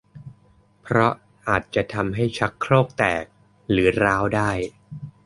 [0.81, 1.13] เพราะ
[1.47, 3.25] อาจะทำให้ชักโครกแตก
[3.71, 4.49] หรือร้าวได้